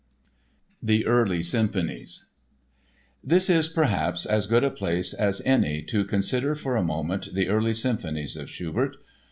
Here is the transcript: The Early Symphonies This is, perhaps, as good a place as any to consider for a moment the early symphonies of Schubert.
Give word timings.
The 0.81 1.05
Early 1.05 1.43
Symphonies 1.43 2.25
This 3.23 3.51
is, 3.51 3.67
perhaps, 3.69 4.25
as 4.25 4.47
good 4.47 4.63
a 4.63 4.71
place 4.71 5.13
as 5.13 5.43
any 5.45 5.83
to 5.83 6.03
consider 6.05 6.55
for 6.55 6.75
a 6.75 6.81
moment 6.83 7.35
the 7.35 7.49
early 7.49 7.75
symphonies 7.75 8.35
of 8.35 8.49
Schubert. 8.49 8.95